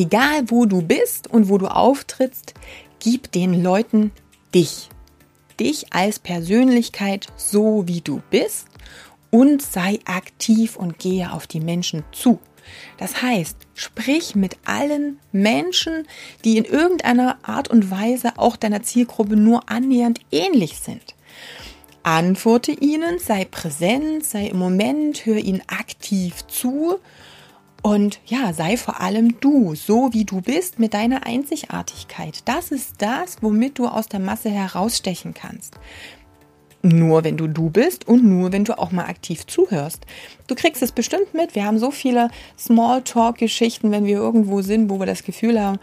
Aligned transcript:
Egal 0.00 0.44
wo 0.46 0.64
du 0.64 0.80
bist 0.80 1.26
und 1.28 1.50
wo 1.50 1.58
du 1.58 1.66
auftrittst, 1.66 2.54
gib 3.00 3.30
den 3.32 3.62
Leuten 3.62 4.12
dich. 4.54 4.88
Dich 5.60 5.92
als 5.92 6.18
Persönlichkeit 6.18 7.26
so 7.36 7.86
wie 7.86 8.00
du 8.00 8.22
bist 8.30 8.66
und 9.30 9.60
sei 9.60 9.98
aktiv 10.06 10.76
und 10.76 10.98
gehe 10.98 11.30
auf 11.30 11.46
die 11.46 11.60
Menschen 11.60 12.02
zu. 12.12 12.38
Das 12.96 13.20
heißt, 13.20 13.58
sprich 13.74 14.34
mit 14.34 14.56
allen 14.64 15.18
Menschen, 15.32 16.06
die 16.46 16.56
in 16.56 16.64
irgendeiner 16.64 17.36
Art 17.42 17.68
und 17.68 17.90
Weise 17.90 18.38
auch 18.38 18.56
deiner 18.56 18.82
Zielgruppe 18.82 19.36
nur 19.36 19.68
annähernd 19.68 20.20
ähnlich 20.32 20.78
sind. 20.78 21.14
Antworte 22.04 22.72
ihnen, 22.72 23.18
sei 23.18 23.44
präsent, 23.44 24.24
sei 24.24 24.46
im 24.46 24.58
Moment, 24.58 25.26
hör 25.26 25.36
ihnen 25.36 25.60
aktiv 25.66 26.46
zu 26.46 27.00
und 27.82 28.20
ja, 28.26 28.52
sei 28.52 28.76
vor 28.76 29.00
allem 29.00 29.40
du, 29.40 29.74
so 29.74 30.12
wie 30.12 30.24
du 30.24 30.40
bist, 30.42 30.78
mit 30.78 30.92
deiner 30.92 31.26
Einzigartigkeit. 31.26 32.42
Das 32.44 32.70
ist 32.70 32.94
das, 32.98 33.38
womit 33.42 33.78
du 33.78 33.86
aus 33.86 34.08
der 34.08 34.20
Masse 34.20 34.50
herausstechen 34.50 35.32
kannst. 35.32 35.74
Nur 36.82 37.24
wenn 37.24 37.36
du 37.36 37.46
du 37.46 37.70
bist 37.70 38.08
und 38.08 38.24
nur 38.24 38.52
wenn 38.52 38.64
du 38.64 38.78
auch 38.78 38.90
mal 38.90 39.04
aktiv 39.04 39.46
zuhörst. 39.46 40.06
Du 40.46 40.54
kriegst 40.54 40.82
es 40.82 40.92
bestimmt 40.92 41.34
mit. 41.34 41.54
Wir 41.54 41.64
haben 41.64 41.78
so 41.78 41.90
viele 41.90 42.28
Smalltalk-Geschichten, 42.58 43.90
wenn 43.90 44.06
wir 44.06 44.16
irgendwo 44.16 44.62
sind, 44.62 44.88
wo 44.88 44.98
wir 44.98 45.06
das 45.06 45.22
Gefühl 45.22 45.60
haben, 45.60 45.78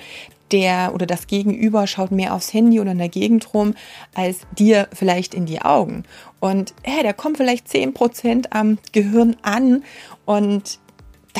der 0.52 0.94
oder 0.94 1.06
das 1.06 1.28
Gegenüber 1.28 1.88
schaut 1.88 2.12
mehr 2.12 2.34
aufs 2.34 2.54
Handy 2.54 2.80
oder 2.80 2.92
in 2.92 2.98
der 2.98 3.10
Gegend 3.10 3.54
rum, 3.54 3.74
als 4.16 4.40
dir 4.58 4.88
vielleicht 4.94 5.34
in 5.34 5.46
die 5.46 5.62
Augen. 5.62 6.04
Und 6.40 6.74
hey, 6.84 7.04
da 7.04 7.14
kommt 7.14 7.38
vielleicht 7.38 7.68
zehn 7.68 7.94
Prozent 7.94 8.54
am 8.54 8.78
Gehirn 8.92 9.36
an 9.42 9.84
und 10.26 10.80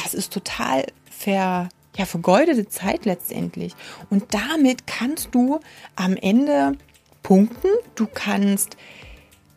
das 0.08 0.14
ist 0.14 0.32
total 0.32 0.86
ver, 1.12 1.68
ja, 1.98 2.06
vergeudete 2.06 2.70
Zeit 2.70 3.04
letztendlich. 3.04 3.74
Und 4.10 4.34
damit 4.34 4.88
kannst 4.88 5.36
du 5.36 5.60
am 5.98 6.16
Ende 6.16 6.78
punkten. 7.24 7.68
Du 7.96 8.08
kannst 8.08 8.78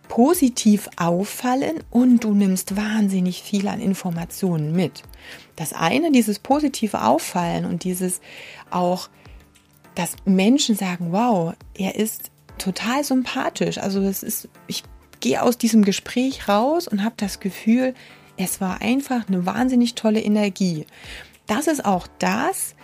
positiv 0.08 0.88
auffallen 0.96 1.84
und 1.90 2.24
du 2.24 2.34
nimmst 2.34 2.76
wahnsinnig 2.76 3.42
viel 3.42 3.68
an 3.68 3.80
Informationen 3.80 4.72
mit. 4.72 5.04
Das 5.54 5.72
eine, 5.72 6.10
dieses 6.10 6.40
positive 6.40 7.04
Auffallen 7.04 7.64
und 7.64 7.84
dieses 7.84 8.20
auch, 8.70 9.08
dass 9.94 10.16
Menschen 10.24 10.74
sagen, 10.74 11.12
wow, 11.12 11.54
er 11.74 11.94
ist 11.94 12.32
total 12.58 13.04
sympathisch. 13.04 13.78
Also 13.78 14.00
es 14.00 14.24
ist, 14.24 14.48
ich 14.66 14.82
gehe 15.20 15.40
aus 15.40 15.58
diesem 15.58 15.84
Gespräch 15.84 16.48
raus 16.48 16.88
und 16.88 17.04
habe 17.04 17.14
das 17.18 17.38
Gefühl, 17.38 17.94
es 18.42 18.60
war 18.60 18.80
einfach 18.80 19.28
eine 19.28 19.44
wahnsinnig 19.44 19.94
tolle 19.94 20.20
Energie. 20.20 20.86
Das 21.46 21.66
ist 21.66 21.84
auch 21.84 22.06
das, 22.18 22.74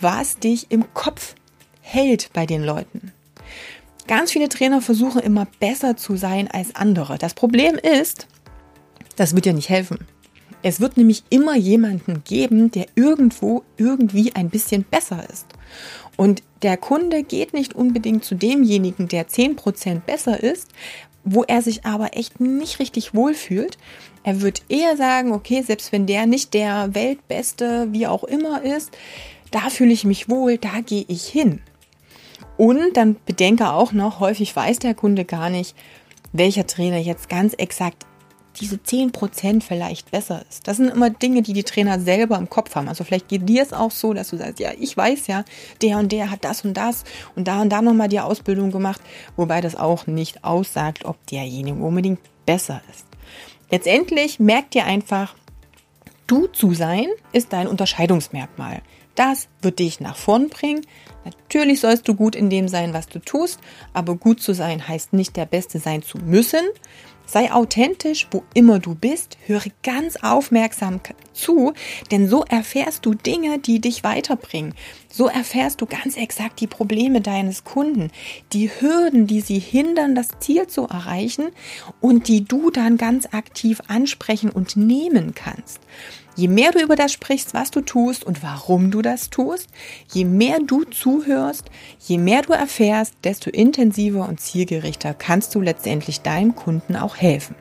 was 0.00 0.38
dich 0.38 0.70
im 0.70 0.92
Kopf 0.92 1.36
hält 1.80 2.30
bei 2.32 2.46
den 2.46 2.64
Leuten. 2.64 3.12
Ganz 4.08 4.32
viele 4.32 4.48
Trainer 4.48 4.82
versuchen 4.82 5.20
immer 5.20 5.46
besser 5.60 5.96
zu 5.96 6.16
sein 6.16 6.50
als 6.50 6.74
andere. 6.74 7.16
Das 7.16 7.34
Problem 7.34 7.76
ist, 7.76 8.26
das 9.16 9.34
wird 9.34 9.44
dir 9.44 9.52
nicht 9.52 9.68
helfen. 9.68 9.98
Es 10.62 10.80
wird 10.80 10.96
nämlich 10.96 11.22
immer 11.30 11.56
jemanden 11.56 12.24
geben, 12.24 12.70
der 12.70 12.86
irgendwo 12.96 13.62
irgendwie 13.76 14.34
ein 14.34 14.50
bisschen 14.50 14.82
besser 14.82 15.28
ist. 15.30 15.46
Und 16.16 16.42
der 16.62 16.76
Kunde 16.76 17.22
geht 17.22 17.52
nicht 17.52 17.74
unbedingt 17.74 18.24
zu 18.24 18.34
demjenigen, 18.34 19.08
der 19.08 19.28
10% 19.28 20.00
besser 20.00 20.42
ist, 20.42 20.68
wo 21.24 21.42
er 21.42 21.62
sich 21.62 21.84
aber 21.84 22.16
echt 22.16 22.40
nicht 22.40 22.78
richtig 22.78 23.14
wohlfühlt. 23.14 23.78
Er 24.22 24.40
wird 24.40 24.62
eher 24.68 24.96
sagen, 24.96 25.32
okay, 25.32 25.62
selbst 25.62 25.92
wenn 25.92 26.06
der 26.06 26.26
nicht 26.26 26.54
der 26.54 26.94
Weltbeste, 26.94 27.88
wie 27.92 28.06
auch 28.06 28.24
immer 28.24 28.62
ist, 28.62 28.96
da 29.50 29.70
fühle 29.70 29.92
ich 29.92 30.04
mich 30.04 30.28
wohl, 30.28 30.58
da 30.58 30.80
gehe 30.80 31.04
ich 31.08 31.26
hin. 31.26 31.60
Und 32.56 32.96
dann 32.96 33.16
bedenke 33.26 33.70
auch 33.70 33.92
noch, 33.92 34.20
häufig 34.20 34.54
weiß 34.54 34.78
der 34.78 34.94
Kunde 34.94 35.24
gar 35.24 35.50
nicht, 35.50 35.74
welcher 36.32 36.66
Trainer 36.66 36.98
jetzt 36.98 37.28
ganz 37.28 37.54
exakt 37.54 38.06
diese 38.60 38.76
10% 38.76 39.62
vielleicht 39.62 40.10
besser 40.10 40.44
ist. 40.48 40.66
Das 40.66 40.76
sind 40.76 40.88
immer 40.88 41.10
Dinge, 41.10 41.42
die 41.42 41.52
die 41.52 41.64
Trainer 41.64 42.00
selber 42.00 42.36
im 42.36 42.48
Kopf 42.48 42.74
haben. 42.74 42.88
Also 42.88 43.04
vielleicht 43.04 43.28
geht 43.28 43.48
dir 43.48 43.62
es 43.62 43.72
auch 43.72 43.90
so, 43.90 44.14
dass 44.14 44.30
du 44.30 44.36
sagst, 44.36 44.60
ja, 44.60 44.72
ich 44.78 44.96
weiß 44.96 45.26
ja, 45.26 45.44
der 45.82 45.98
und 45.98 46.12
der 46.12 46.30
hat 46.30 46.44
das 46.44 46.64
und 46.64 46.74
das 46.74 47.04
und 47.34 47.48
da 47.48 47.60
und 47.60 47.70
da 47.70 47.82
nochmal 47.82 48.08
die 48.08 48.20
Ausbildung 48.20 48.70
gemacht, 48.70 49.00
wobei 49.36 49.60
das 49.60 49.76
auch 49.76 50.06
nicht 50.06 50.44
aussagt, 50.44 51.04
ob 51.04 51.24
derjenige 51.26 51.82
unbedingt 51.82 52.20
besser 52.46 52.80
ist. 52.90 53.06
Letztendlich 53.70 54.38
merkt 54.38 54.74
dir 54.74 54.84
einfach, 54.84 55.34
du 56.26 56.46
zu 56.46 56.74
sein 56.74 57.06
ist 57.32 57.52
dein 57.52 57.66
Unterscheidungsmerkmal. 57.66 58.82
Das 59.14 59.48
wird 59.62 59.78
dich 59.78 60.00
nach 60.00 60.16
vorn 60.16 60.48
bringen. 60.48 60.84
Natürlich 61.24 61.80
sollst 61.80 62.08
du 62.08 62.14
gut 62.14 62.34
in 62.34 62.50
dem 62.50 62.68
sein, 62.68 62.92
was 62.92 63.06
du 63.06 63.20
tust, 63.20 63.60
aber 63.92 64.16
gut 64.16 64.42
zu 64.42 64.52
sein 64.52 64.86
heißt 64.86 65.12
nicht 65.12 65.36
der 65.36 65.46
Beste 65.46 65.78
sein 65.78 66.02
zu 66.02 66.18
müssen. 66.18 66.64
Sei 67.26 67.50
authentisch, 67.52 68.28
wo 68.30 68.44
immer 68.54 68.78
du 68.78 68.94
bist, 68.94 69.38
höre 69.46 69.64
ganz 69.82 70.16
aufmerksam 70.16 71.00
zu, 71.34 71.74
denn 72.10 72.28
so 72.28 72.44
erfährst 72.44 73.04
du 73.04 73.14
Dinge, 73.14 73.58
die 73.58 73.80
dich 73.80 74.04
weiterbringen. 74.04 74.74
So 75.10 75.28
erfährst 75.28 75.80
du 75.80 75.86
ganz 75.86 76.16
exakt 76.16 76.60
die 76.60 76.66
Probleme 76.66 77.20
deines 77.20 77.64
Kunden, 77.64 78.10
die 78.52 78.68
Hürden, 78.68 79.26
die 79.26 79.40
sie 79.40 79.58
hindern, 79.58 80.14
das 80.14 80.30
Ziel 80.40 80.66
zu 80.66 80.88
erreichen 80.88 81.50
und 82.00 82.28
die 82.28 82.44
du 82.44 82.70
dann 82.70 82.96
ganz 82.96 83.26
aktiv 83.32 83.80
ansprechen 83.86 84.50
und 84.50 84.76
nehmen 84.76 85.34
kannst. 85.34 85.80
Je 86.36 86.48
mehr 86.48 86.72
du 86.72 86.80
über 86.80 86.96
das 86.96 87.12
sprichst, 87.12 87.54
was 87.54 87.70
du 87.70 87.80
tust 87.80 88.24
und 88.24 88.42
warum 88.42 88.90
du 88.90 89.02
das 89.02 89.30
tust, 89.30 89.68
je 90.12 90.24
mehr 90.24 90.58
du 90.58 90.82
zuhörst, 90.82 91.70
je 92.00 92.18
mehr 92.18 92.42
du 92.42 92.52
erfährst, 92.52 93.14
desto 93.22 93.50
intensiver 93.50 94.28
und 94.28 94.40
zielgerichter 94.40 95.14
kannst 95.14 95.54
du 95.54 95.60
letztendlich 95.60 96.22
deinem 96.22 96.56
Kunden 96.56 96.96
auch 96.96 97.16
helfen. 97.16 97.54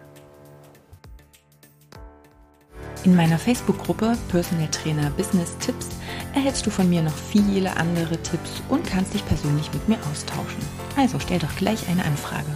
In 3.05 3.17
meiner 3.17 3.37
Facebook-Gruppe 3.37 4.17
Personal 4.29 4.69
Trainer 4.69 5.09
Business 5.09 5.57
Tipps 5.59 5.89
erhältst 6.33 6.65
du 6.65 6.69
von 6.69 6.89
mir 6.89 7.01
noch 7.01 7.13
viele 7.13 7.75
andere 7.75 8.17
Tipps 8.17 8.61
und 8.69 8.85
kannst 8.85 9.13
dich 9.13 9.25
persönlich 9.25 9.73
mit 9.73 9.89
mir 9.89 9.97
austauschen. 10.09 10.61
Also 10.95 11.19
stell 11.19 11.39
doch 11.39 11.53
gleich 11.57 11.89
eine 11.89 12.05
Anfrage. 12.05 12.47